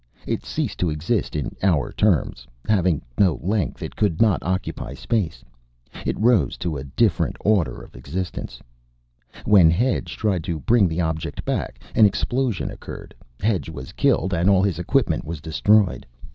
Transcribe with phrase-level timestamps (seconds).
[0.25, 2.47] It ceased to exist in our terms.
[2.67, 5.43] Having no length it could not occupy space.
[6.07, 8.59] It rose to a different order of existence.
[9.45, 13.13] "When Hedge tried to bring the object back, an explosion occurred.
[13.41, 16.07] Hedge was killed, and all his equipment was destroyed.